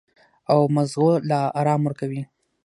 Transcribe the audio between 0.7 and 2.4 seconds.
مزغو له ارام ورکوي-